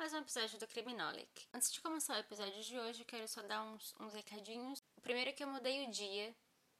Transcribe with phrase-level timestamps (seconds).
[0.00, 1.46] mais um episódio do Criminolic.
[1.52, 4.82] Antes de começar o episódio de hoje, eu quero só dar uns, uns recadinhos.
[4.96, 6.34] O primeiro é que eu mudei o dia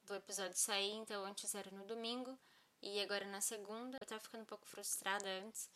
[0.05, 2.39] do episódio sair, então antes era no domingo
[2.81, 3.99] e agora na segunda.
[4.01, 5.69] Eu tava ficando um pouco frustrada antes,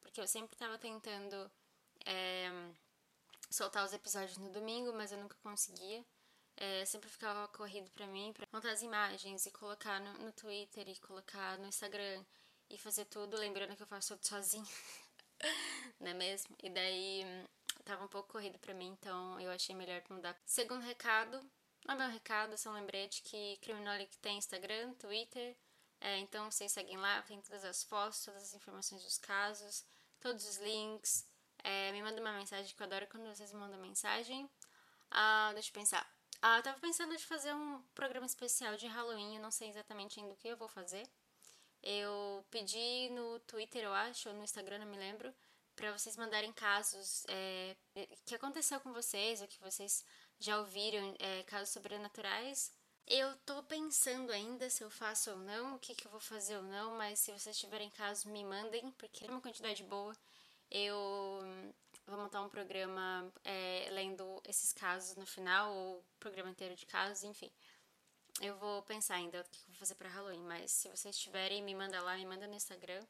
[0.00, 1.50] porque eu sempre tava tentando
[2.06, 2.48] é,
[3.50, 6.02] soltar os episódios no domingo, mas eu nunca conseguia.
[6.56, 10.88] É, sempre ficava corrido para mim para montar as imagens e colocar no, no Twitter
[10.88, 12.24] e colocar no Instagram
[12.70, 14.64] e fazer tudo, lembrando que eu faço tudo sozinha.
[16.00, 16.54] não é mesmo?
[16.62, 17.24] E daí
[17.84, 20.36] tava um pouco corrido para mim, então eu achei melhor mudar.
[20.44, 21.40] Segundo recado,
[21.88, 25.56] é meu recado, é só um lembrete que Criminolic tem Instagram, Twitter,
[26.00, 29.84] é, então vocês seguem lá, tem todas as fotos, todas as informações dos casos,
[30.20, 31.26] todos os links.
[31.62, 34.48] É, me manda uma mensagem que eu adoro quando vocês me mandam mensagem.
[35.10, 36.08] Ah, deixa eu pensar.
[36.42, 40.20] Ah, eu tava pensando de fazer um programa especial de Halloween, eu não sei exatamente
[40.20, 41.08] ainda o que eu vou fazer.
[41.88, 45.32] Eu pedi no Twitter, eu acho, ou no Instagram, não me lembro,
[45.76, 47.76] para vocês mandarem casos é,
[48.24, 50.04] que aconteceu com vocês, ou que vocês
[50.40, 52.72] já ouviram, é, casos sobrenaturais.
[53.06, 56.56] Eu tô pensando ainda se eu faço ou não, o que, que eu vou fazer
[56.56, 60.12] ou não, mas se vocês tiverem casos, me mandem, porque é uma quantidade boa.
[60.68, 61.40] Eu
[62.04, 67.22] vou montar um programa é, lendo esses casos no final, ou programa inteiro de casos,
[67.22, 67.52] enfim.
[68.40, 71.62] Eu vou pensar ainda o que eu vou fazer para Halloween, mas se vocês tiverem,
[71.62, 73.04] me manda lá, me manda no Instagram.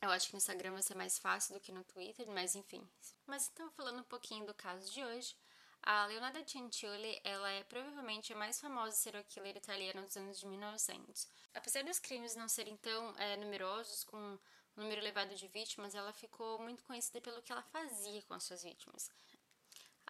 [0.00, 2.88] Eu acho que no Instagram vai ser mais fácil do que no Twitter, mas enfim.
[3.26, 5.36] Mas então, falando um pouquinho do caso de hoje,
[5.82, 10.46] a Leonardo Cianciulli, ela é provavelmente a mais famosa serial killer italiana dos anos de
[10.46, 11.28] 1900.
[11.52, 14.38] Apesar dos crimes não serem tão é, numerosos, com um
[14.74, 18.62] número elevado de vítimas, ela ficou muito conhecida pelo que ela fazia com as suas
[18.62, 19.10] vítimas.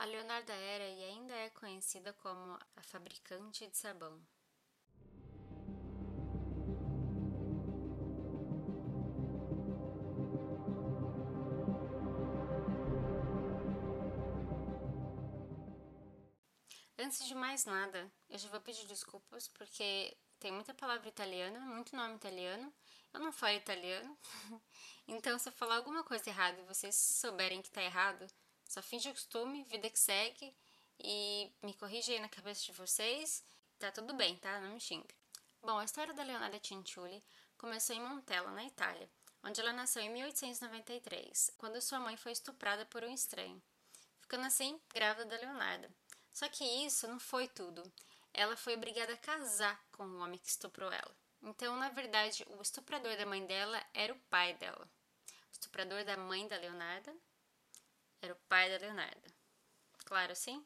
[0.01, 4.19] A Leonarda era e ainda é conhecida como a fabricante de sabão.
[16.99, 21.95] Antes de mais nada, eu já vou pedir desculpas porque tem muita palavra italiana, muito
[21.95, 22.73] nome italiano.
[23.13, 24.19] Eu não falo italiano,
[25.07, 28.27] então se eu falar alguma coisa errada e vocês souberem que está errado,
[28.71, 30.55] só finge o costume, vida que segue
[31.01, 33.43] e me corrija aí na cabeça de vocês.
[33.81, 34.61] Tá tudo bem, tá?
[34.61, 35.13] Não me xinga.
[35.61, 37.21] Bom, a história da Leonardo Cianciulli
[37.59, 39.11] começou em Montella, na Itália,
[39.43, 43.61] onde ela nasceu em 1893, quando sua mãe foi estuprada por um estranho,
[44.21, 45.93] ficando assim grávida da Leonardo.
[46.33, 47.83] Só que isso não foi tudo.
[48.33, 51.17] Ela foi obrigada a casar com o homem que estuprou ela.
[51.43, 54.89] Então, na verdade, o estuprador da mãe dela era o pai dela.
[55.49, 57.13] O estuprador da mãe da Leonarda
[58.23, 59.33] era o pai da Leonardo.
[60.05, 60.65] Claro assim?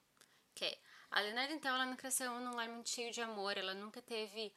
[0.52, 0.78] Ok.
[1.10, 4.52] A Leonardo, então, ela não cresceu num lar muito cheio de amor, ela nunca teve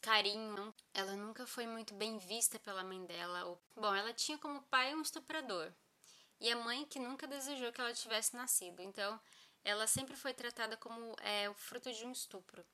[0.00, 3.58] carinho, ela nunca foi muito bem vista pela mãe dela.
[3.76, 5.72] Bom, ela tinha como pai um estuprador
[6.40, 8.80] e a mãe que nunca desejou que ela tivesse nascido.
[8.80, 9.20] Então,
[9.62, 12.64] ela sempre foi tratada como é, o fruto de um estupro.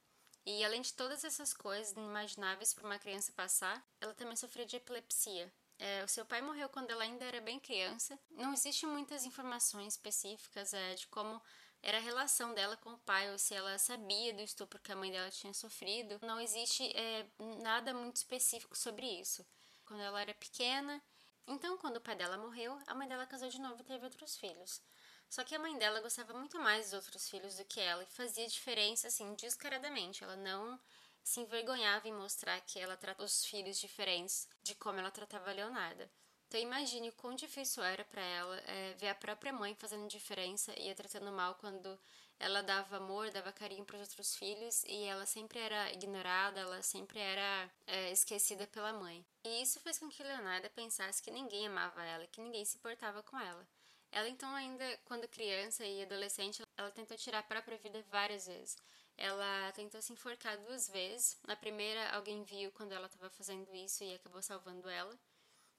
[0.45, 4.77] E além de todas essas coisas inimagináveis para uma criança passar, ela também sofria de
[4.77, 5.53] epilepsia.
[5.79, 8.19] É, o seu pai morreu quando ela ainda era bem criança.
[8.31, 11.41] Não existem muitas informações específicas é, de como
[11.83, 14.97] era a relação dela com o pai, ou se ela sabia do estupro que a
[14.97, 16.19] mãe dela tinha sofrido.
[16.23, 17.27] Não existe é,
[17.63, 19.47] nada muito específico sobre isso.
[19.85, 21.01] Quando ela era pequena,
[21.47, 24.37] então quando o pai dela morreu, a mãe dela casou de novo e teve outros
[24.37, 24.83] filhos.
[25.29, 28.07] Só que a mãe dela gostava muito mais dos outros filhos do que ela e
[28.07, 30.25] fazia diferença assim descaradamente.
[30.25, 30.81] Ela não
[31.27, 35.53] se envergonhava em mostrar que ela trata os filhos diferentes de como ela tratava a
[35.53, 36.09] Leonarda.
[36.47, 40.73] Então imagine o quão difícil era para ela é, ver a própria mãe fazendo diferença
[40.79, 41.99] e a tratando mal quando
[42.39, 46.81] ela dava amor, dava carinho para os outros filhos e ela sempre era ignorada, ela
[46.81, 49.27] sempre era é, esquecida pela mãe.
[49.43, 53.21] E isso fez com que Leonarda pensasse que ninguém amava ela, que ninguém se importava
[53.25, 53.67] com ela.
[54.13, 58.77] Ela então ainda, quando criança e adolescente, ela tentou tirar a própria vida várias vezes.
[59.17, 61.39] Ela tentou se enforcar duas vezes.
[61.47, 65.19] Na primeira, alguém viu quando ela estava fazendo isso e acabou salvando ela.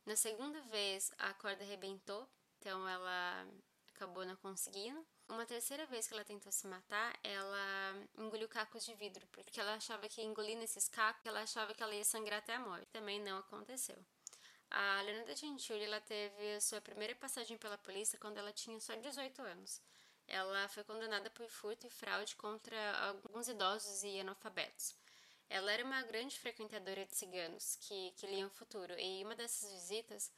[0.06, 2.28] Na segunda vez, a corda arrebentou,
[2.60, 3.48] então ela
[3.94, 5.06] acabou não conseguindo.
[5.28, 9.74] Uma terceira vez que ela tentou se matar, ela engoliu cacos de vidro, porque ela
[9.74, 12.88] achava que engolindo esses cacos, ela achava que ela ia sangrar até a morte.
[12.88, 13.98] Também não aconteceu.
[14.70, 19.42] A Leonardo Gentili ela teve sua primeira passagem pela polícia quando ela tinha só 18
[19.42, 19.82] anos.
[20.28, 22.78] Ela foi condenada por furto e fraude contra
[23.08, 24.94] alguns idosos e analfabetos.
[25.50, 29.36] Ela era uma grande frequentadora de ciganos que, que liam o futuro, e em uma
[29.36, 30.32] dessas visitas,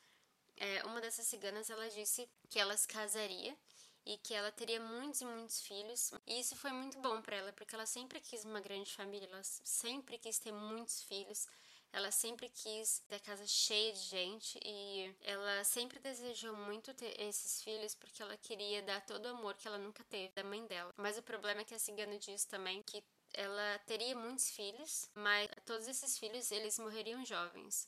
[0.55, 3.57] é, uma dessas ciganas ela disse que ela se casaria
[4.05, 6.11] e que ela teria muitos e muitos filhos.
[6.27, 9.43] E isso foi muito bom para ela, porque ela sempre quis uma grande família, ela
[9.43, 11.47] sempre quis ter muitos filhos.
[11.91, 17.19] Ela sempre quis ter a casa cheia de gente e ela sempre desejou muito ter
[17.19, 20.65] esses filhos porque ela queria dar todo o amor que ela nunca teve da mãe
[20.67, 20.93] dela.
[20.97, 23.03] Mas o problema é que a cigana diz também que
[23.33, 27.87] ela teria muitos filhos, mas todos esses filhos eles morreriam jovens.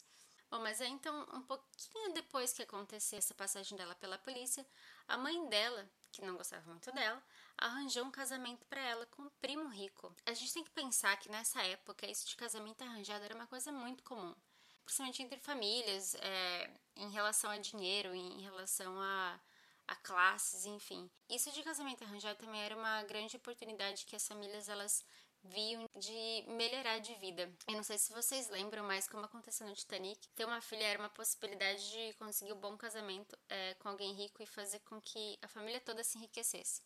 [0.49, 4.65] Bom, mas é então um pouquinho depois que aconteceu essa passagem dela pela polícia,
[5.07, 7.23] a mãe dela, que não gostava muito dela,
[7.57, 10.13] arranjou um casamento para ela com um primo rico.
[10.25, 13.71] A gente tem que pensar que nessa época isso de casamento arranjado era uma coisa
[13.71, 14.35] muito comum,
[14.83, 19.39] principalmente entre famílias, é, em relação a dinheiro, em relação a,
[19.87, 21.09] a classes, enfim.
[21.29, 25.03] Isso de casamento arranjado também era uma grande oportunidade que as famílias elas
[25.43, 27.51] viam de melhorar de vida.
[27.67, 30.99] Eu não sei se vocês lembram, mas como aconteceu no Titanic, ter uma filha era
[30.99, 35.37] uma possibilidade de conseguir um bom casamento é, com alguém rico e fazer com que
[35.41, 36.81] a família toda se enriquecesse.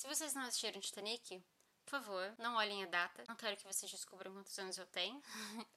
[0.00, 1.44] Se vocês não assistiram Titanic,
[1.84, 3.22] por favor, não olhem a data.
[3.28, 5.22] Não quero que vocês descubram quantos anos eu tenho.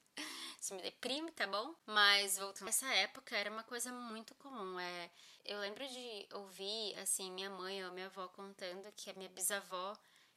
[0.61, 1.75] Isso me deprime, tá bom?
[1.85, 4.79] Mas voltando, essa época era uma coisa muito comum.
[4.79, 5.11] É,
[5.43, 9.93] eu lembro de ouvir, assim, minha mãe ou minha avó contando que a minha bisavó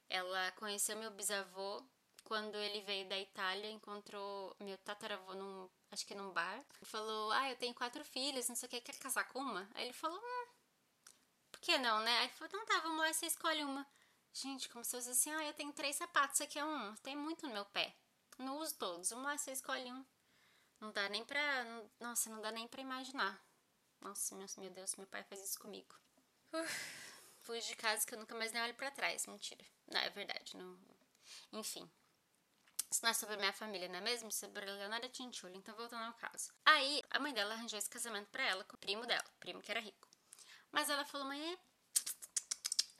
[0.09, 1.81] ela conheceu meu bisavô
[2.25, 6.61] quando ele veio da Itália, encontrou meu tataravô num, acho que num bar.
[6.83, 9.85] Falou: "Ah, eu tenho quatro filhos, não sei o que, quer casar com uma?" Aí
[9.85, 10.46] ele falou: hum,
[11.57, 13.85] "Por que não, né?" Aí falou: "Então tá, vamos lá, você escolhe uma."
[14.33, 17.47] Gente, como se fosse assim: "Ah, eu tenho três sapatos, aqui é um, tem muito
[17.47, 17.95] no meu pé.
[18.37, 19.09] Não uso todos.
[19.09, 20.05] Vamos lá, você escolhe um."
[20.79, 21.65] Não dá nem pra.
[21.99, 23.41] Nossa, não dá nem pra imaginar.
[24.01, 25.95] Nossa, meu, meu Deus, meu pai faz isso comigo.
[26.53, 27.07] Uf
[27.47, 29.25] fujo de casa que eu nunca mais nem olho para trás.
[29.25, 29.65] Mentira.
[29.87, 30.57] Não, é verdade.
[30.57, 30.77] Não...
[31.53, 31.89] Enfim.
[32.91, 34.31] Isso não é sobre minha família, não é mesmo?
[34.31, 35.57] Sobre a Leonardo Tinchulli.
[35.57, 36.51] Então, voltando ao caso.
[36.65, 39.61] Aí, a mãe dela arranjou esse casamento para ela com o primo dela, o primo
[39.61, 40.06] que era rico.
[40.71, 41.59] Mas ela falou, mãe,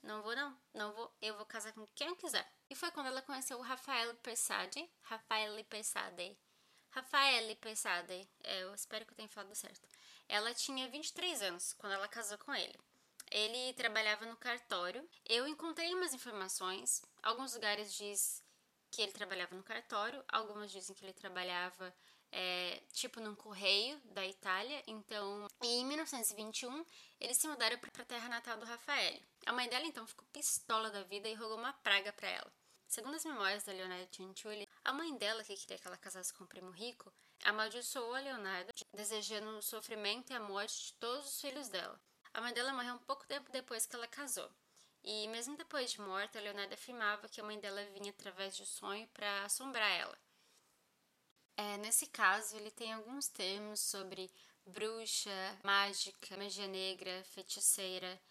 [0.03, 2.49] não vou não, não vou, eu vou casar com quem eu quiser.
[2.69, 6.37] E foi quando ela conheceu o Rafael Persade, Rafael Persade,
[6.89, 9.87] Rafael Persade, é, eu espero que eu tenha falado certo.
[10.27, 12.75] Ela tinha 23 anos quando ela casou com ele.
[13.29, 15.07] Ele trabalhava no cartório.
[15.25, 17.03] Eu encontrei umas informações.
[17.21, 18.41] Alguns lugares diz
[18.89, 21.93] que ele trabalhava no cartório, algumas dizem que ele trabalhava
[22.31, 24.83] é, tipo num correio da Itália.
[24.87, 26.85] Então, em 1921,
[27.19, 29.19] eles se mudaram para a terra natal do Rafael.
[29.45, 32.51] A mãe dela então ficou pistola da vida e rogou uma praga para ela.
[32.87, 36.45] Segundo as memórias da Leonardo Cianciulli, a mãe dela, que queria que ela casasse com
[36.45, 37.11] o primo rico,
[37.43, 41.99] amaldiçoou a Leonardo, desejando o sofrimento e a morte de todos os filhos dela.
[42.33, 44.49] A mãe dela morreu um pouco tempo depois que ela casou.
[45.03, 49.07] E mesmo depois de morta, Leonardo afirmava que a mãe dela vinha através de sonho
[49.09, 50.17] para assombrar ela.
[51.57, 54.29] É, nesse caso, ele tem alguns termos sobre
[54.63, 58.21] bruxa, mágica, magia negra, feiticeira.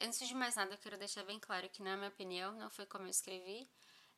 [0.00, 2.86] Antes de mais nada, eu quero deixar bem claro que, na minha opinião, não foi
[2.86, 3.68] como eu escrevi.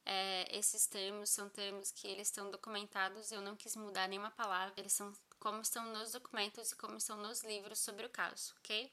[0.06, 4.72] É, esses termos são termos que eles estão documentados, eu não quis mudar nenhuma palavra,
[4.76, 8.90] eles são como estão nos documentos e como estão nos livros sobre o caso, ok?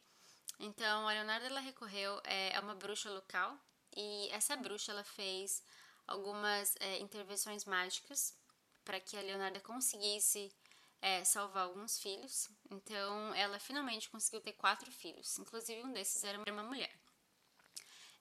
[0.59, 3.57] Então, a Leonardo ela recorreu é, a uma bruxa local
[3.95, 5.63] e essa bruxa ela fez
[6.07, 8.33] algumas é, intervenções mágicas
[8.85, 10.53] para que a Leonardo conseguisse
[11.01, 12.49] é, salvar alguns filhos.
[12.71, 16.93] Então, ela finalmente conseguiu ter quatro filhos, inclusive um desses era uma mulher.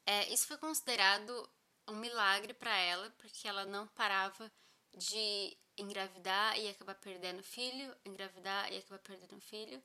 [0.07, 1.49] É, isso foi considerado
[1.89, 4.51] um milagre para ela, porque ela não parava
[4.97, 9.83] de engravidar e acabar perdendo filho, engravidar e acabar perdendo filho.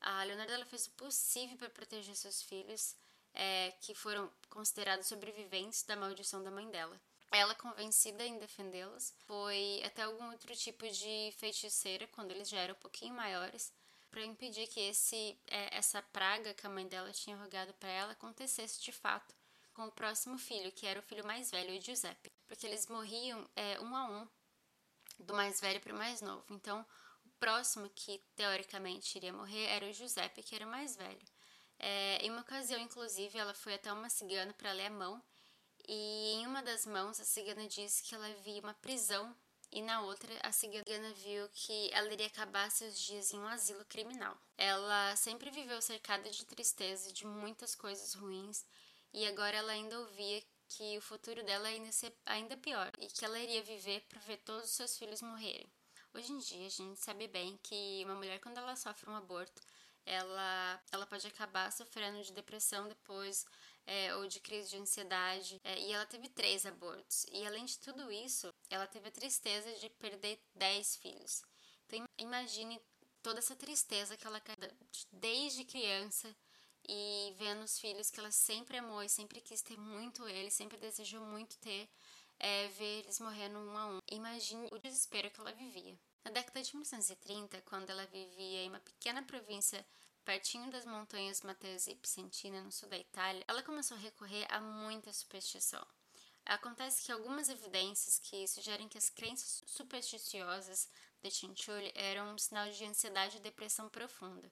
[0.00, 2.96] A Leonardo ela fez o possível para proteger seus filhos,
[3.34, 7.00] é, que foram considerados sobreviventes da maldição da mãe dela.
[7.32, 12.74] Ela, convencida em defendê-los, foi até algum outro tipo de feiticeira, quando eles já eram
[12.74, 13.72] um pouquinho maiores,
[14.10, 18.12] para impedir que esse, é, essa praga que a mãe dela tinha rogado para ela
[18.12, 19.34] acontecesse de fato
[19.72, 22.30] com o próximo filho, que era o filho mais velho, o Giuseppe.
[22.46, 24.28] Porque eles morriam é, um a um,
[25.18, 26.44] do mais velho para o mais novo.
[26.50, 26.84] Então,
[27.40, 31.26] próximo que teoricamente iria morrer era o Giuseppe, que era o mais velho.
[31.78, 35.22] É, em uma ocasião, inclusive, ela foi até uma cigana para ler a mão
[35.88, 39.34] E em uma das mãos, a cigana disse que ela via uma prisão,
[39.70, 43.84] e na outra, a cigana viu que ela iria acabar seus dias em um asilo
[43.86, 44.36] criminal.
[44.56, 48.64] Ela sempre viveu cercada de tristeza e de muitas coisas ruins,
[49.12, 53.24] e agora ela ainda ouvia que o futuro dela ainda ser ainda pior e que
[53.24, 55.70] ela iria viver para ver todos os seus filhos morrerem.
[56.14, 59.62] Hoje em dia, a gente sabe bem que uma mulher, quando ela sofre um aborto,
[60.04, 63.46] ela, ela pode acabar sofrendo de depressão depois
[63.86, 65.60] é, ou de crise de ansiedade.
[65.64, 67.26] É, e ela teve três abortos.
[67.30, 71.42] E além de tudo isso, ela teve a tristeza de perder dez filhos.
[71.86, 72.80] Então imagine
[73.22, 74.42] toda essa tristeza que ela
[75.12, 76.34] desde criança
[76.88, 80.76] e vendo os filhos que ela sempre amou e sempre quis ter muito eles, sempre
[80.78, 81.88] desejou muito ter,
[82.38, 83.98] é, ver eles morrendo um a um.
[84.10, 85.96] Imagine o desespero que ela vivia.
[86.24, 89.84] Na década de 1930, quando ela vivia em uma pequena província
[90.24, 94.60] pertinho das montanhas Matese e Picentina, no sul da Itália, ela começou a recorrer a
[94.60, 95.84] muita superstição.
[96.44, 100.88] Acontece que algumas evidências que sugerem que as crenças supersticiosas
[101.22, 104.50] de Cinciulli eram um sinal de ansiedade e depressão profunda.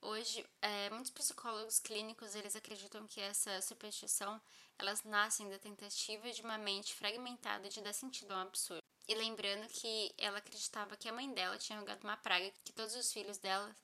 [0.00, 4.40] Hoje, é, muitos psicólogos clínicos eles acreditam que essa superstição
[4.78, 8.82] elas nascem da tentativa de uma mente fragmentada de dar sentido a um absurdo.
[9.06, 12.94] E lembrando que ela acreditava que a mãe dela tinha jogado uma praga, que todos
[12.94, 13.74] os filhos dela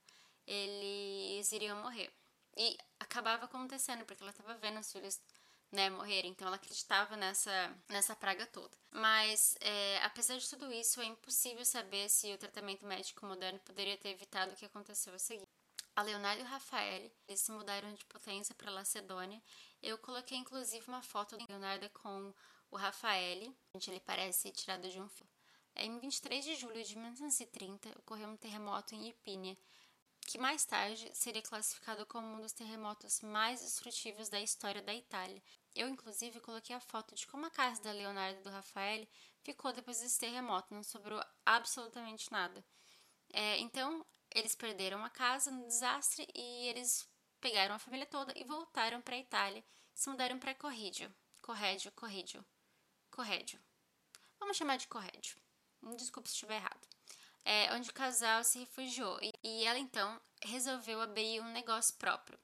[0.49, 2.11] eles iriam morrer.
[2.57, 5.21] E acabava acontecendo, porque ela estava vendo os filhos
[5.71, 6.31] né, morrerem.
[6.31, 8.76] Então ela acreditava nessa, nessa praga toda.
[8.90, 13.97] Mas, é, apesar de tudo isso, é impossível saber se o tratamento médico moderno poderia
[13.97, 15.47] ter evitado o que aconteceu a seguir.
[15.95, 19.43] A Leonardo e o Rafael, eles se mudaram de Potência para Lacedônia.
[19.83, 22.33] Eu coloquei inclusive uma foto de Leonardo com
[22.71, 23.52] o Rafael.
[23.75, 25.33] Gente, ele parece tirado de um filme.
[25.75, 29.57] Em 23 de julho de 1930, ocorreu um terremoto em Irpínia,
[30.28, 35.42] que mais tarde seria classificado como um dos terremotos mais destrutivos da história da Itália.
[35.75, 39.08] Eu, inclusive, coloquei a foto de como a casa da Leonardo e do Rafael
[39.42, 42.62] ficou depois desse terremoto, não sobrou absolutamente nada.
[43.32, 47.08] É, então, eles perderam a casa no desastre e eles
[47.40, 49.64] pegaram a família toda e voltaram para a Itália.
[49.94, 51.11] Se mudaram para Corrídio.
[51.40, 52.44] Corrédio, Corrídio.
[53.11, 53.58] Corrédio.
[54.38, 55.38] Vamos chamar de Corrédio.
[55.97, 56.77] Desculpe se estiver errado.
[57.50, 59.19] É, onde o casal se refugiou.
[59.23, 62.38] E, e ela então resolveu abrir um negócio próprio.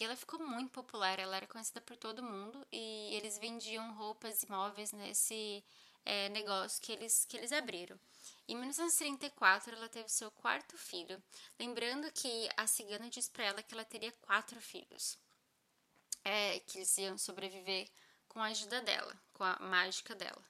[0.00, 4.42] E ela ficou muito popular, ela era conhecida por todo mundo e eles vendiam roupas
[4.42, 5.64] e móveis nesse
[6.04, 7.98] é, negócio que eles, que eles abriram.
[8.48, 11.22] Em 1934, ela teve seu quarto filho,
[11.58, 15.18] lembrando que a cigana disse para ela que ela teria quatro filhos,
[16.24, 17.88] é, que eles iam sobreviver
[18.28, 20.42] com a ajuda dela, com a mágica dela.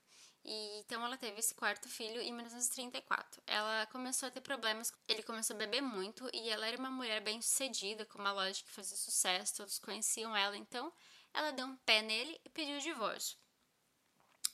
[0.51, 3.43] E, então ela teve esse quarto filho em 1934.
[3.47, 7.21] Ela começou a ter problemas, ele começou a beber muito e ela era uma mulher
[7.21, 10.91] bem sucedida, com uma loja que fazia sucesso, todos conheciam ela, então
[11.35, 13.37] ela deu um pé nele e pediu o divórcio.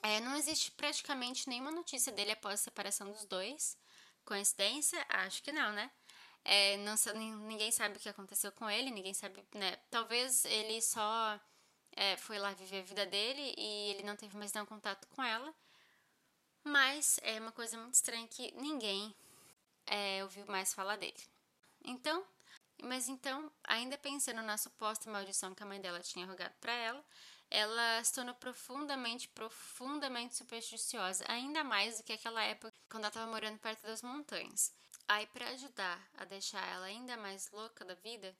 [0.03, 3.79] É, não existe praticamente nenhuma notícia dele após a separação dos dois.
[4.25, 4.99] Coincidência?
[5.09, 5.93] Acho que não, né?
[6.45, 6.97] É, não,
[7.47, 9.77] ninguém sabe o que aconteceu com ele, ninguém sabe, né?
[9.91, 11.41] Talvez ele só
[11.93, 15.23] é, foi lá viver a vida dele e ele não teve mais nenhum contato com
[15.23, 15.55] ela.
[16.65, 19.15] Mas é uma coisa muito estranha que ninguém
[19.87, 21.23] é, ouviu mais falar dele.
[21.85, 22.25] Então,
[22.83, 27.05] mas então, ainda pensando na suposta maldição que a mãe dela tinha rogado para ela,
[27.51, 33.31] ela se tornou profundamente, profundamente supersticiosa, ainda mais do que aquela época quando ela estava
[33.31, 34.73] morando perto das montanhas.
[35.07, 38.35] Aí, para ajudar a deixar ela ainda mais louca da vida,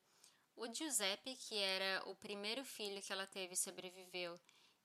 [0.57, 4.41] o Giuseppe, que era o primeiro filho que ela teve, sobreviveu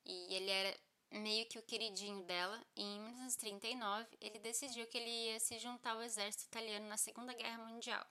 [0.06, 0.78] e ele era
[1.12, 2.62] meio que o queridinho dela.
[2.76, 7.34] E em 1939, ele decidiu que ele ia se juntar ao exército italiano na Segunda
[7.34, 8.06] Guerra Mundial.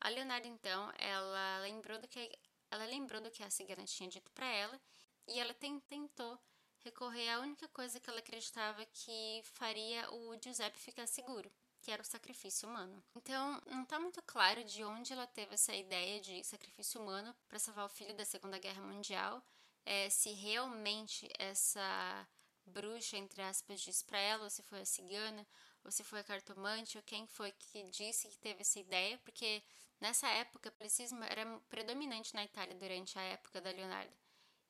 [0.00, 2.30] A Leonardo, então, ela lembrou do que
[2.70, 4.80] ela lembrou do que a cigana tinha dito para ela
[5.26, 6.38] e ela tentou
[6.80, 12.02] recorrer à única coisa que ela acreditava que faria o Giuseppe ficar seguro, que era
[12.02, 13.02] o sacrifício humano.
[13.14, 17.58] Então, não está muito claro de onde ela teve essa ideia de sacrifício humano para
[17.58, 19.42] salvar o filho da Segunda Guerra Mundial,
[19.86, 22.28] é, se realmente essa
[22.66, 25.46] bruxa, entre aspas, disse para ela, ou se foi a cigana,
[25.84, 29.62] ou se foi a cartomante, ou quem foi que disse que teve essa ideia, porque
[30.00, 34.12] nessa época o policismo era predominante na Itália durante a época da Leonardo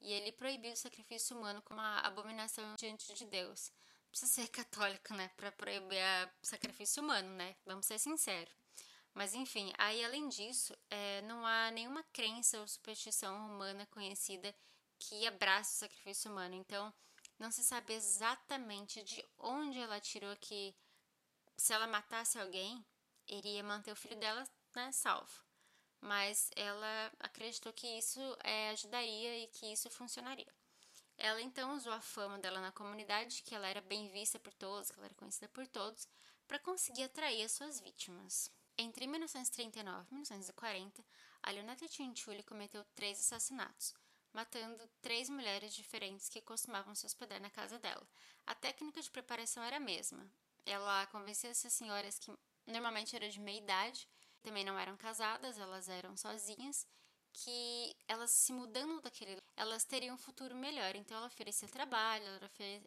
[0.00, 3.72] e ele proibiu o sacrifício humano como uma abominação diante de Deus.
[4.04, 5.98] Não precisa ser católico, né, para proibir
[6.42, 7.56] o sacrifício humano, né?
[7.64, 8.54] Vamos ser sinceros.
[9.14, 14.54] Mas enfim, aí além disso, é, não há nenhuma crença ou superstição humana conhecida
[14.98, 16.54] que abrace o sacrifício humano.
[16.54, 16.92] Então,
[17.38, 20.74] não se sabe exatamente de onde ela tirou que
[21.56, 22.84] se ela matasse alguém,
[23.26, 25.46] iria manter o filho dela né, salvo
[26.00, 30.46] mas ela acreditou que isso é, ajudaria e que isso funcionaria.
[31.18, 34.90] Ela então usou a fama dela na comunidade, que ela era bem vista por todos,
[34.90, 36.06] que ela era conhecida por todos,
[36.46, 38.50] para conseguir atrair as suas vítimas.
[38.78, 41.04] Entre 1939 e 1940,
[41.42, 43.94] a Leonardo Cianciulli cometeu três assassinatos,
[44.36, 48.06] matando três mulheres diferentes que costumavam se hospedar na casa dela.
[48.46, 50.30] A técnica de preparação era a mesma.
[50.66, 52.30] Ela convencia essas senhoras que
[52.66, 54.06] normalmente eram de meia idade,
[54.42, 56.86] também não eram casadas, elas eram sozinhas,
[57.32, 60.94] que elas se mudando daquele, elas teriam um futuro melhor.
[60.96, 62.26] Então ela oferecia trabalho,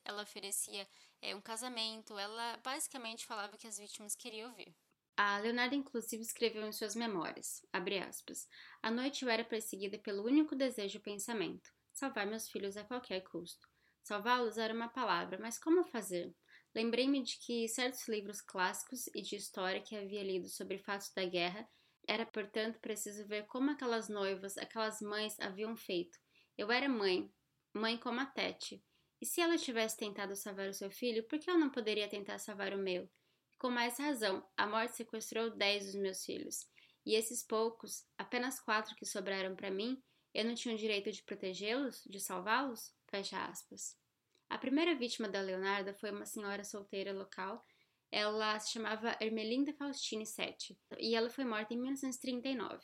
[0.06, 0.88] ela oferecia
[1.20, 4.72] é, um casamento, ela basicamente falava que as vítimas queriam ouvir.
[5.22, 7.62] A Leonardo, inclusive, escreveu em suas memórias,
[8.08, 8.48] aspas,
[8.82, 13.20] A noite eu era perseguida pelo único desejo e pensamento, salvar meus filhos a qualquer
[13.24, 13.68] custo.
[14.02, 16.34] Salvá-los era uma palavra, mas como fazer?
[16.74, 21.26] Lembrei-me de que certos livros clássicos e de história que havia lido sobre fatos da
[21.26, 21.68] guerra
[22.08, 26.18] era, portanto, preciso ver como aquelas noivas, aquelas mães haviam feito.
[26.58, 27.30] Eu era mãe,
[27.74, 28.82] mãe como a Tete.
[29.20, 32.40] E se ela tivesse tentado salvar o seu filho, por que eu não poderia tentar
[32.40, 33.12] salvar o meu?
[33.60, 36.66] Com mais razão, a morte sequestrou dez dos meus filhos,
[37.06, 40.02] e esses poucos, apenas quatro que sobraram para mim,
[40.34, 42.96] eu não tinha o direito de protegê-los, de salvá-los?
[43.10, 43.98] Fecha aspas.
[44.50, 47.62] A primeira vítima da Leonarda foi uma senhora solteira local.
[48.10, 52.82] Ela se chamava Ermelinda Faustine Sete, e ela foi morta em 1939.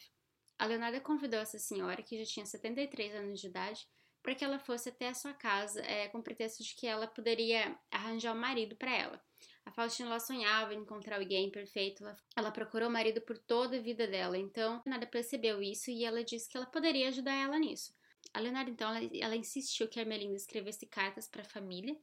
[0.60, 3.88] A Leonarda convidou essa senhora, que já tinha 73 anos de idade,
[4.22, 7.79] para que ela fosse até a sua casa, é, com pretexto de que ela poderia
[7.89, 9.24] arranjar um marido para ela.
[9.66, 12.04] A Faustina ela sonhava em encontrar alguém perfeito.
[12.04, 14.38] Ela, ela procurou o marido por toda a vida dela.
[14.38, 17.94] Então, Leonardo percebeu isso e ela disse que ela poderia ajudar ela nisso.
[18.34, 21.98] A Leonardo, então, ela, ela insistiu que a Ermelinda escrevesse cartas para a família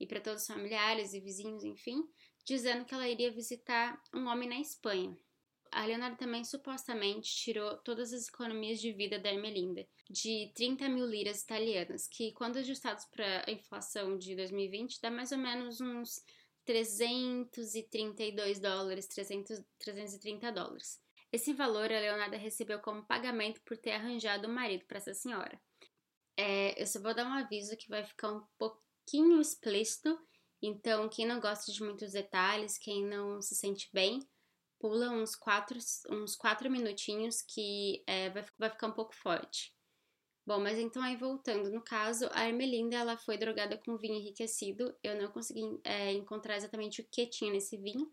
[0.00, 2.02] e para todos os familiares e vizinhos, enfim,
[2.44, 5.16] dizendo que ela iria visitar um homem na Espanha.
[5.70, 11.04] A Leonardo também supostamente tirou todas as economias de vida da Ermelinda, de 30 mil
[11.04, 16.22] liras italianas, que, quando ajustados para a inflação de 2020, dá mais ou menos uns
[16.64, 21.00] 332 dólares, 300, 330 dólares.
[21.32, 25.60] Esse valor a Leonardo recebeu como pagamento por ter arranjado um marido para essa senhora.
[26.36, 30.18] É, eu só vou dar um aviso que vai ficar um pouquinho explícito,
[30.62, 34.20] então quem não gosta de muitos detalhes, quem não se sente bem,
[34.78, 35.78] pula uns quatro,
[36.10, 39.74] uns quatro minutinhos que é, vai, vai ficar um pouco forte.
[40.46, 44.94] Bom, mas então aí voltando, no caso, a Ermelinda ela foi drogada com vinho enriquecido.
[45.02, 48.12] Eu não consegui é, encontrar exatamente o que tinha nesse vinho,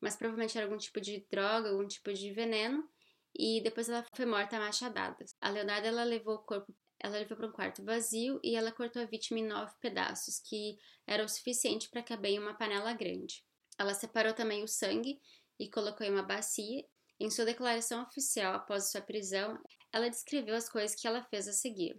[0.00, 2.88] mas provavelmente era algum tipo de droga, algum tipo de veneno.
[3.36, 5.34] E depois ela foi morta a machadadas.
[5.40, 9.02] A Leonardo ela levou o corpo, ela levou para um quarto vazio e ela cortou
[9.02, 13.44] a vítima em nove pedaços, que era o suficiente para caber em uma panela grande.
[13.76, 15.20] Ela separou também o sangue
[15.58, 16.84] e colocou em uma bacia
[17.18, 19.58] em sua declaração oficial após sua prisão,
[19.94, 21.96] ela descreveu as coisas que ela fez a seguir.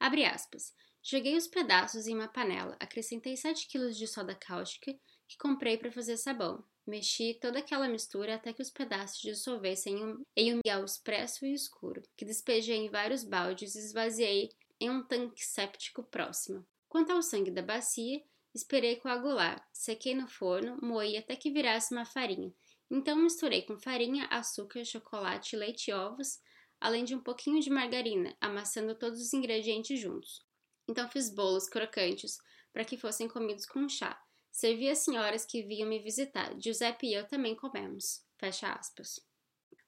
[0.00, 0.74] Abre aspas.
[1.02, 4.98] Joguei os pedaços em uma panela, acrescentei 7 kg de soda cáustica
[5.28, 6.64] que comprei para fazer sabão.
[6.86, 12.02] Mexi toda aquela mistura até que os pedaços dissolvessem em um, miau expresso e escuro,
[12.16, 14.48] que despejei em vários baldes e esvaziei
[14.80, 16.66] em um tanque séptico próximo.
[16.88, 18.22] Quanto ao sangue da bacia,
[18.54, 22.52] esperei coagular, sequei no forno, moí até que virasse uma farinha,
[22.90, 26.40] então misturei com farinha, açúcar, chocolate, leite e ovos,
[26.82, 30.44] além de um pouquinho de margarina, amassando todos os ingredientes juntos.
[30.88, 32.38] Então fiz bolos crocantes
[32.72, 34.20] para que fossem comidos com chá.
[34.50, 36.52] Servi às senhoras que vinham me visitar.
[36.60, 38.24] Giuseppe e eu também comemos.
[38.38, 39.20] Fecha aspas.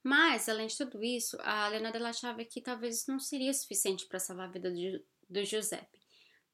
[0.02, 4.18] Mas, além de tudo isso, a Leonardo achava que talvez isso não seria suficiente para
[4.18, 5.98] salvar a vida do, do Giuseppe.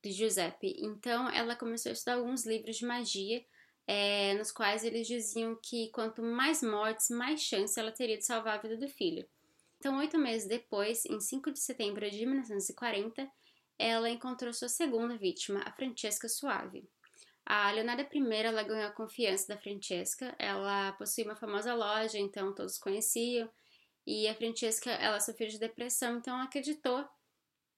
[0.03, 0.75] Do Giuseppe.
[0.79, 3.45] Então, ela começou a estudar alguns livros de magia
[3.87, 8.59] é, nos quais eles diziam que quanto mais mortes, mais chance ela teria de salvar
[8.59, 9.29] a vida do filho.
[9.81, 13.27] Então, oito meses depois, em 5 de setembro de 1940,
[13.79, 16.87] ela encontrou sua segunda vítima, a Francesca Suave.
[17.47, 22.55] A Leonardo I ela ganhou a confiança da Francesca, ela possuía uma famosa loja, então
[22.55, 23.51] todos conheciam,
[24.07, 27.03] e a Francesca ela sofreu de depressão, então ela acreditou,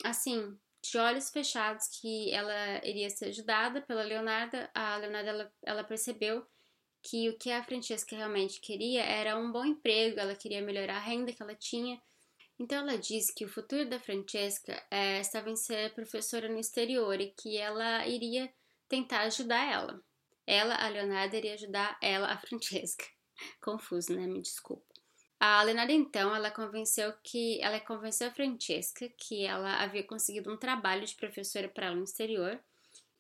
[0.03, 4.69] assim, de olhos fechados que ela iria ser ajudada pela Leonarda.
[4.75, 6.45] A Leonarda ela, ela percebeu
[7.03, 11.01] que o que a Francesca realmente queria era um bom emprego, ela queria melhorar a
[11.01, 12.01] renda que ela tinha.
[12.59, 17.21] Então ela disse que o futuro da Francesca é, estava em ser professora no exterior
[17.21, 18.53] e que ela iria
[18.89, 20.01] tentar ajudar ela.
[20.47, 23.05] Ela, a Leonarda, iria ajudar ela, a Francesca.
[23.61, 24.27] Confuso, né?
[24.27, 24.85] Me desculpa.
[25.41, 30.57] A Leonardo então, ela convenceu que ela convenceu a Francesca que ela havia conseguido um
[30.57, 32.63] trabalho de professora para ela no exterior.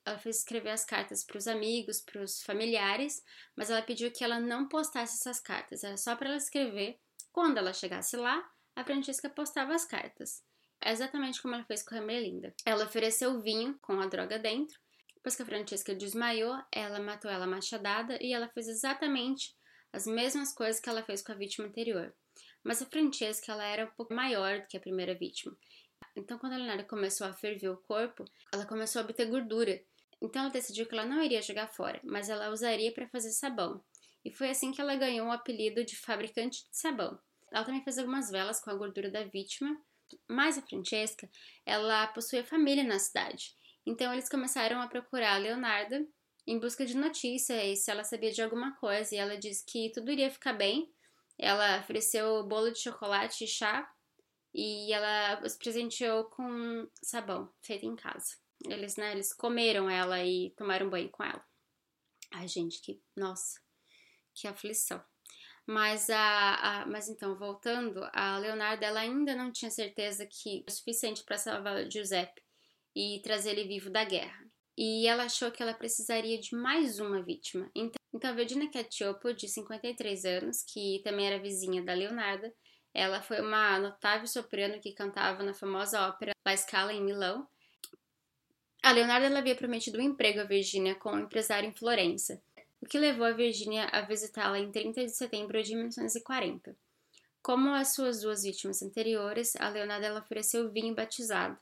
[0.04, 3.22] Ela fez escrever as cartas para os amigos, para os familiares,
[3.56, 6.98] mas ela pediu que ela não postasse essas cartas, era só para ela escrever.
[7.30, 10.42] Quando ela chegasse lá, a Francesca postava as cartas.
[10.84, 12.52] exatamente como ela fez com a Melinda.
[12.66, 14.78] Ela ofereceu vinho com a droga dentro.
[15.14, 19.54] Depois que a Francesca desmaiou, ela matou ela machadada e ela fez exatamente
[19.92, 22.12] as mesmas coisas que ela fez com a vítima anterior.
[22.64, 25.56] Mas a Francesca ela era um pouco maior do que a primeira vítima.
[26.16, 29.80] Então, quando a Leonardo começou a ferver o corpo, ela começou a obter gordura.
[30.22, 33.82] Então, ela decidiu que ela não iria jogar fora, mas ela usaria para fazer sabão.
[34.24, 37.18] E foi assim que ela ganhou o apelido de fabricante de sabão.
[37.50, 39.76] Ela também fez algumas velas com a gordura da vítima,
[40.28, 41.28] mas a Francesca,
[41.66, 43.56] ela possuía família na cidade.
[43.84, 46.06] Então eles começaram a procurar a Leonarda
[46.46, 50.10] em busca de notícias, se ela sabia de alguma coisa, e ela disse que tudo
[50.10, 50.88] iria ficar bem.
[51.36, 53.90] Ela ofereceu bolo de chocolate e chá,
[54.54, 58.41] e ela os presenteou com sabão feito em casa.
[58.68, 61.44] Eles, né, eles comeram ela e tomaram banho com ela.
[62.32, 63.60] Ai, gente, que nossa,
[64.34, 65.02] que aflição.
[65.66, 70.70] Mas, a, a, mas então, voltando, a Leonardo ela ainda não tinha certeza que o
[70.70, 72.42] suficiente para salvar Giuseppe
[72.96, 74.44] e trazer ele vivo da guerra.
[74.76, 77.70] E ela achou que ela precisaria de mais uma vítima.
[77.74, 82.52] Então, então a Virginia Catiopo, de 53 anos, que também era vizinha da Leonardo,
[82.94, 87.48] ela foi uma notável soprano que cantava na famosa ópera La Scala em Milão.
[88.82, 92.42] A Leonardo havia prometido um emprego a Virginia com um empresário em Florença
[92.82, 96.76] o que levou a Virginia a visitá-la em 30 de setembro de 1940.
[97.40, 101.56] Como as suas duas vítimas anteriores, a Leonardo ofereceu vinho batizado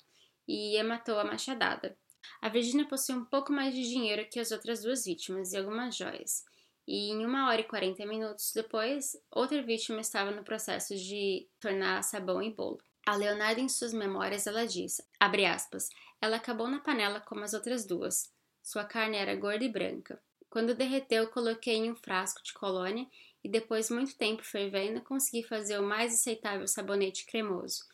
[0.49, 1.97] e a matou a machadada.
[2.41, 5.95] A Virginia possuía um pouco mais de dinheiro que as outras duas vítimas e algumas
[5.95, 6.43] joias.
[6.89, 12.03] E em uma hora e 40 minutos depois, outra vítima estava no processo de tornar
[12.03, 12.81] sabão e bolo.
[13.07, 15.89] A Leonardo, em suas memórias, ela diz, abre aspas,
[16.21, 18.33] ela acabou na panela como as outras duas.
[18.63, 20.23] Sua carne era gorda e branca.
[20.49, 23.07] Quando derreteu, coloquei em um frasco de colônia
[23.43, 27.85] e depois muito tempo fervendo, consegui fazer o mais aceitável sabonete cremoso.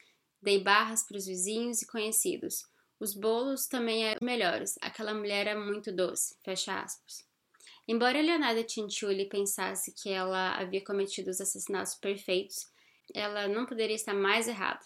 [0.43, 2.67] Dei barras para os vizinhos e conhecidos.
[2.99, 4.77] Os bolos também eram melhores.
[4.81, 6.37] Aquela mulher era muito doce.
[6.43, 7.27] Fecha aspas.
[7.87, 12.67] Embora Leonardo Tinciulli pensasse que ela havia cometido os assassinatos perfeitos,
[13.15, 14.85] ela não poderia estar mais errada.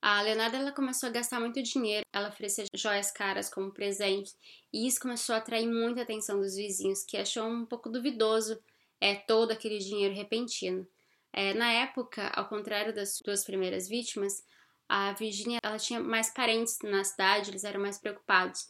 [0.00, 4.32] A Leonardo ela começou a gastar muito dinheiro, ela oferecia joias caras como presente,
[4.72, 8.62] e isso começou a atrair muita atenção dos vizinhos, que achou um pouco duvidoso
[9.00, 10.86] é, todo aquele dinheiro repentino.
[11.32, 14.44] É, na época, ao contrário das duas primeiras vítimas,
[14.88, 18.68] a Virginia ela tinha mais parentes na cidade, eles eram mais preocupados.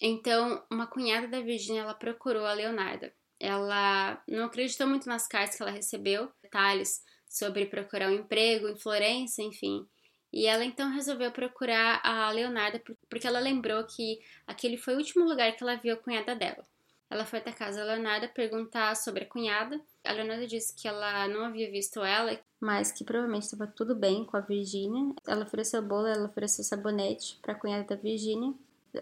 [0.00, 3.12] Então, uma cunhada da Virginia ela procurou a Leonarda.
[3.40, 8.76] Ela não acreditou muito nas cartas que ela recebeu, detalhes sobre procurar um emprego em
[8.76, 9.86] Florença, enfim.
[10.32, 15.24] E ela então resolveu procurar a Leonarda porque ela lembrou que aquele foi o último
[15.24, 16.64] lugar que ela viu a cunhada dela.
[17.10, 19.80] Ela foi até a casa da Leonarda perguntar sobre a cunhada.
[20.04, 24.26] A Leonarda disse que ela não havia visto ela, mas que provavelmente estava tudo bem
[24.26, 25.14] com a Virginia.
[25.26, 28.52] Ela ofereceu bolo, ela ofereceu sabonete para a cunhada da Virginia,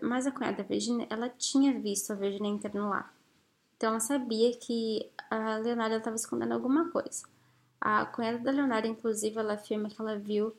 [0.00, 3.12] mas a cunhada da Virginia, ela tinha visto a Virginia entrando lá.
[3.76, 7.26] Então ela sabia que a Leonarda estava escondendo alguma coisa.
[7.80, 10.54] A cunhada da Leonarda, inclusive, ela afirma que ela viu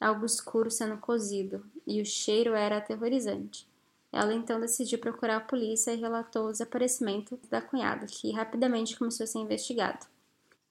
[0.00, 3.66] algo escuro sendo cozido, e o cheiro era aterrorizante.
[4.12, 9.24] Ela então decidiu procurar a polícia e relatou o desaparecimento da cunhada, que rapidamente começou
[9.24, 10.06] a ser investigado.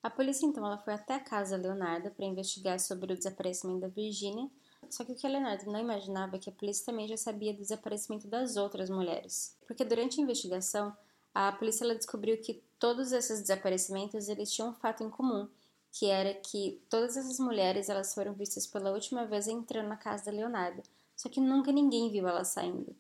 [0.02, 3.88] A polícia então ela foi até a casa Leonardo para investigar sobre o desaparecimento da
[3.88, 4.50] Virginia,
[4.90, 7.54] só que o que a Leonardo não imaginava é que a polícia também já sabia
[7.54, 9.58] do desaparecimento das outras mulheres.
[9.66, 10.96] Porque durante a investigação,
[11.34, 15.48] a polícia ela descobriu que todos esses desaparecimentos eles tinham um fato em comum,
[15.94, 20.26] que era que todas essas mulheres elas foram vistas pela última vez entrando na casa
[20.26, 20.82] da Leonardo,
[21.16, 22.96] só que nunca ninguém viu ela saindo.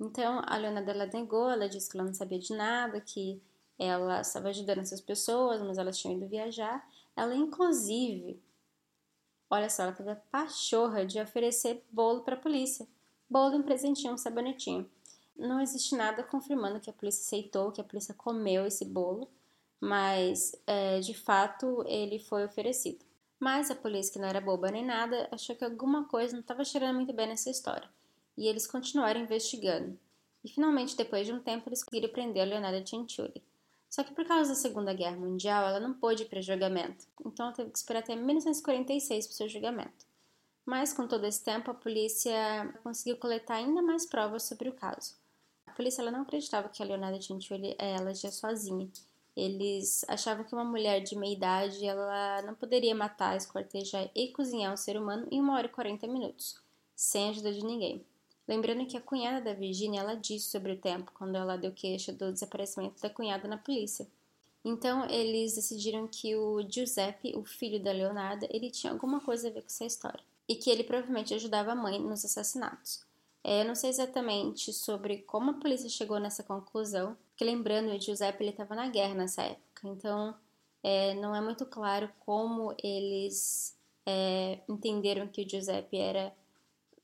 [0.00, 3.40] Então a Leonardo ela negou, ela disse que ela não sabia de nada, que
[3.78, 6.88] ela estava ajudando essas pessoas, mas elas tinham ido viajar.
[7.14, 8.40] Ela inclusive,
[9.50, 12.88] olha só, ela teve a pachorra de oferecer bolo para a polícia.
[13.28, 14.90] Bolo em presentinho, um sabonetinho.
[15.36, 19.28] Não existe nada confirmando que a polícia aceitou, que a polícia comeu esse bolo
[19.80, 23.04] mas é, de fato ele foi oferecido.
[23.38, 26.64] Mas a polícia, que não era boba nem nada, achou que alguma coisa não estava
[26.64, 27.88] cheirando muito bem nessa história,
[28.36, 29.98] e eles continuaram investigando.
[30.44, 33.42] E finalmente, depois de um tempo, eles conseguiram prender a Leonardo Gentili.
[33.88, 37.46] Só que por causa da Segunda Guerra Mundial, ela não pôde ir para julgamento, então
[37.46, 40.06] ela teve que esperar até 1946 para o seu julgamento.
[40.66, 42.34] Mas com todo esse tempo, a polícia
[42.82, 45.14] conseguiu coletar ainda mais provas sobre o caso.
[45.66, 48.90] A polícia ela não acreditava que a Leonardo Gentili ela agia sozinha,
[49.38, 54.72] eles achavam que uma mulher de meia idade ela não poderia matar, esquartejar e cozinhar
[54.72, 56.60] um ser humano em uma hora e 40 minutos,
[56.96, 58.04] sem ajuda de ninguém.
[58.48, 62.12] Lembrando que a cunhada da Virginia ela disse sobre o tempo quando ela deu queixa
[62.12, 64.08] do desaparecimento da cunhada na polícia.
[64.64, 69.50] Então eles decidiram que o Giuseppe, o filho da Leonarda, ele tinha alguma coisa a
[69.52, 70.20] ver com essa história.
[70.48, 73.04] e que ele provavelmente ajudava a mãe nos assassinatos.
[73.44, 78.00] É, eu não sei exatamente sobre como a polícia chegou nessa conclusão, porque lembrando, o
[78.00, 80.34] Giuseppe estava na guerra nessa época, então
[80.82, 86.34] é, não é muito claro como eles é, entenderam que o Giuseppe era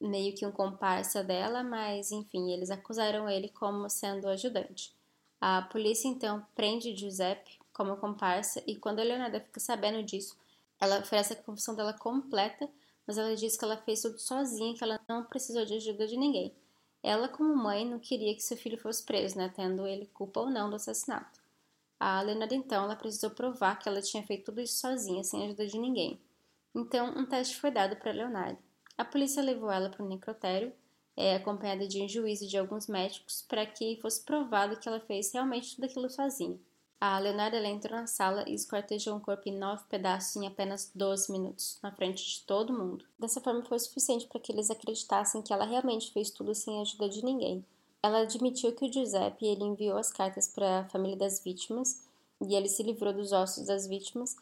[0.00, 4.92] meio que um comparsa dela, mas enfim, eles acusaram ele como sendo ajudante.
[5.40, 10.36] A polícia então prende Giuseppe como comparsa e quando a Leonardo fica sabendo disso,
[10.80, 12.68] ela oferece a confissão dela completa
[13.06, 16.16] mas ela disse que ela fez tudo sozinha, que ela não precisou de ajuda de
[16.16, 16.54] ninguém.
[17.04, 20.48] Ela, como mãe, não queria que seu filho fosse preso, né, tendo ele culpa ou
[20.48, 21.38] não do assassinato.
[22.00, 25.66] A Leonardo, então, ela precisou provar que ela tinha feito tudo isso sozinha, sem ajuda
[25.66, 26.18] de ninguém.
[26.74, 28.58] Então, um teste foi dado para Leonardo.
[28.96, 30.72] A polícia levou ela para o necrotério,
[31.14, 35.00] é, acompanhada de um juiz e de alguns médicos, para que fosse provado que ela
[35.00, 36.58] fez realmente tudo aquilo sozinha.
[37.06, 41.30] A Leonardo entrou na sala e esquartejou um corpo em nove pedaços em apenas 12
[41.30, 43.04] minutos, na frente de todo mundo.
[43.18, 46.80] Dessa forma foi suficiente para que eles acreditassem que ela realmente fez tudo sem a
[46.80, 47.62] ajuda de ninguém.
[48.02, 52.08] Ela admitiu que o Giuseppe ele enviou as cartas para a família das vítimas
[52.40, 54.34] e ele se livrou dos ossos das vítimas.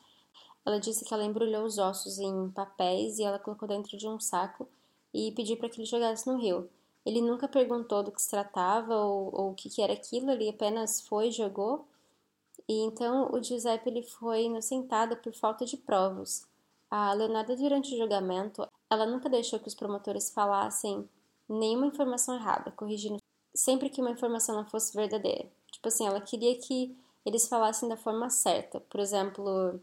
[0.64, 4.20] Ela disse que ela embrulhou os ossos em papéis e ela colocou dentro de um
[4.20, 4.68] saco
[5.12, 6.70] e pediu para que ele jogasse no rio.
[7.04, 10.48] Ele nunca perguntou do que se tratava ou, ou o que, que era aquilo, ele
[10.48, 11.88] apenas foi, jogou
[12.68, 16.46] e então o Giuseppe ele foi inocentado por falta de provas.
[16.90, 21.08] A Leonardo, durante o julgamento, ela nunca deixou que os promotores falassem
[21.48, 23.18] nenhuma informação errada, corrigindo
[23.54, 25.48] sempre que uma informação não fosse verdadeira.
[25.70, 28.80] Tipo assim, ela queria que eles falassem da forma certa.
[28.80, 29.80] Por exemplo,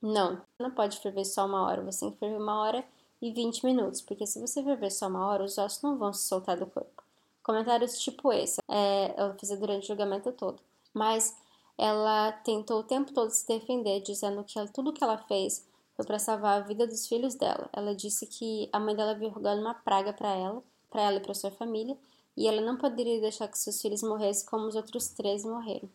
[0.00, 2.84] não, não pode ferver só uma hora, você tem que ferver uma hora
[3.20, 6.26] e 20 minutos, porque se você ferver só uma hora, os ossos não vão se
[6.26, 7.02] soltar do corpo.
[7.42, 10.60] Comentários tipo esse, é, fazia durante o julgamento todo.
[10.92, 11.36] Mas
[11.78, 16.18] ela tentou o tempo todo se defender, dizendo que tudo que ela fez foi para
[16.18, 17.68] salvar a vida dos filhos dela.
[17.72, 21.20] Ela disse que a mãe dela havia rogado uma praga para ela, para ela e
[21.20, 21.96] para sua família,
[22.36, 25.88] e ela não poderia deixar que seus filhos morressem como os outros três morreram.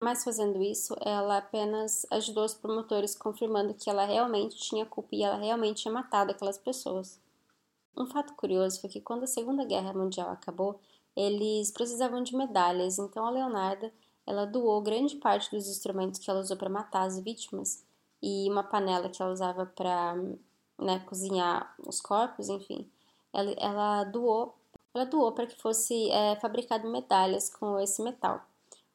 [0.00, 5.22] Mas fazendo isso, ela apenas ajudou os promotores, confirmando que ela realmente tinha culpa e
[5.22, 7.20] ela realmente tinha matado aquelas pessoas.
[7.96, 10.80] Um fato curioso foi que quando a Segunda Guerra Mundial acabou,
[11.16, 13.90] eles precisavam de medalhas, então a Leonardo
[14.26, 17.84] ela doou grande parte dos instrumentos que ela usou para matar as vítimas
[18.22, 20.14] e uma panela que ela usava para
[20.78, 22.90] né, cozinhar os corpos, enfim.
[23.32, 24.54] Ela, ela doou,
[24.94, 28.42] ela doou para que fosse é, fabricado medalhas com esse metal.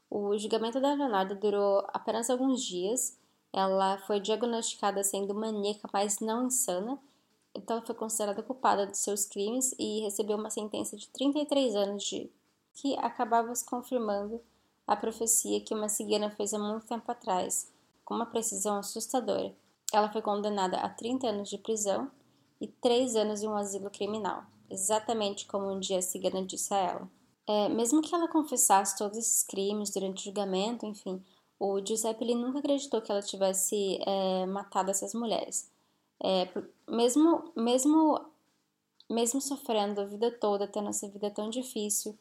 [0.09, 3.17] O julgamento da Leonardo durou apenas alguns dias.
[3.53, 6.97] Ela foi diagnosticada sendo maníaca, mas não insana.
[7.53, 12.03] Então ela foi considerada culpada de seus crimes e recebeu uma sentença de 33 anos
[12.03, 12.31] de
[12.73, 14.41] que acabava se confirmando
[14.89, 17.71] a profecia que uma cigana fez há muito tempo atrás,
[18.03, 19.55] com uma precisão assustadora.
[19.93, 22.09] Ela foi condenada a 30 anos de prisão
[22.59, 26.77] e 3 anos em um asilo criminal, exatamente como um dia a cigana disse a
[26.77, 27.11] ela.
[27.45, 31.23] É, mesmo que ela confessasse todos esses crimes durante o julgamento, enfim,
[31.59, 35.69] o Giuseppe ele nunca acreditou que ela tivesse é, matado essas mulheres.
[36.23, 36.47] É,
[36.89, 38.19] mesmo, mesmo,
[39.07, 42.17] mesmo sofrendo a vida toda, tendo essa vida tão difícil,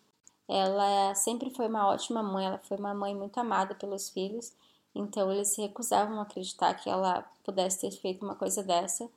[0.48, 4.52] ela sempre foi uma ótima mãe, ela foi uma mãe muito amada pelos filhos,
[4.94, 9.08] então eles se recusavam a acreditar que ela pudesse ter feito uma coisa dessa.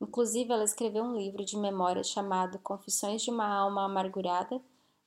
[0.00, 4.60] Inclusive, ela escreveu um livro de memórias chamado Confissões de uma Alma Amargurada,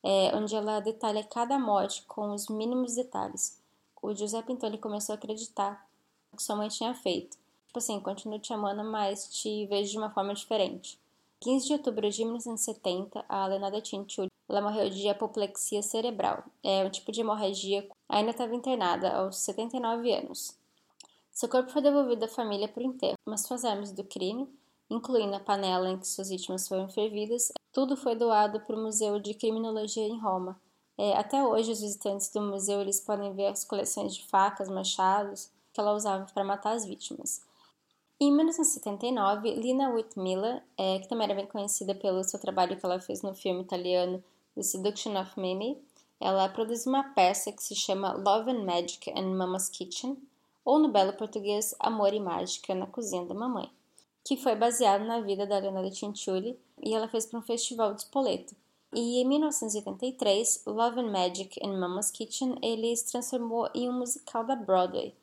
[0.03, 3.61] é, onde ela detalha cada morte com os mínimos detalhes.
[4.01, 5.87] O Giuseppe então ele começou a acreditar
[6.35, 7.37] que sua mãe tinha feito.
[7.67, 10.99] Tipo assim, continuo te amando, mas te vejo de uma forma diferente.
[11.41, 16.43] 15 de outubro de 1970, a Lenada Tinchulli ela morreu de apoplexia cerebral.
[16.63, 17.87] É um tipo de hemorragia.
[18.07, 20.57] Ainda estava internada aos 79 anos.
[21.31, 24.47] Seu corpo foi devolvido à família por enterro, mas suas armas do crime,
[24.89, 29.19] incluindo a panela em que suas vítimas foram fervidas, tudo foi doado para o Museu
[29.19, 30.59] de Criminologia em Roma.
[30.97, 35.51] É, até hoje, os visitantes do museu eles podem ver as coleções de facas, machados
[35.71, 37.45] que ela usava para matar as vítimas.
[38.19, 42.99] Em 1979, Lina Whitmiller, é, que também era bem conhecida pelo seu trabalho que ela
[42.99, 44.23] fez no filme italiano
[44.57, 45.79] The Seduction of Mimi,
[46.19, 50.17] ela produziu uma peça que se chama Love and Magic in Mama's Kitchen,
[50.65, 53.69] ou no belo português Amor e Mágica na Cozinha da Mamãe,
[54.23, 58.01] que foi baseado na vida da Leonora Cinciulli e ela fez para um festival de
[58.01, 58.55] Spoleto.
[58.91, 64.43] E em 1983, Love and Magic in Mama's Kitchen ele se transformou em um musical
[64.43, 65.13] da Broadway.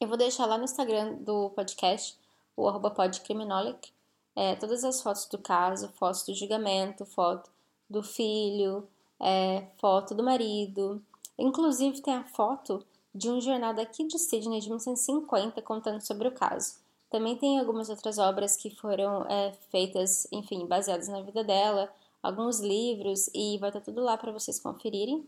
[0.00, 2.16] Eu vou deixar lá no Instagram do podcast,
[2.56, 3.92] o arroba podcriminolic,
[4.36, 7.57] é, todas as fotos do caso, fotos do julgamento, foto
[7.88, 8.86] do filho,
[9.20, 11.02] é, foto do marido.
[11.38, 16.32] Inclusive tem a foto de um jornal daqui de Sydney de 1950 contando sobre o
[16.32, 16.76] caso.
[17.10, 21.90] Também tem algumas outras obras que foram é, feitas, enfim, baseadas na vida dela,
[22.22, 25.26] alguns livros e vai estar tudo lá para vocês conferirem.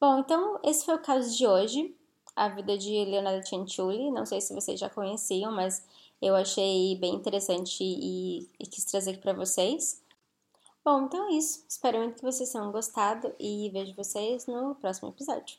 [0.00, 1.94] Bom, então esse foi o caso de hoje,
[2.34, 4.10] a vida de Leonardo Cianciulli.
[4.10, 5.86] Não sei se vocês já conheciam, mas
[6.20, 10.02] eu achei bem interessante e, e quis trazer aqui para vocês.
[10.86, 11.66] Bom, então é isso.
[11.68, 15.58] Espero muito que vocês tenham gostado e vejo vocês no próximo episódio.